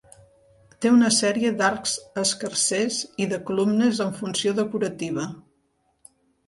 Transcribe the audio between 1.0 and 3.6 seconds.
sèrie d'arcs escarsers i de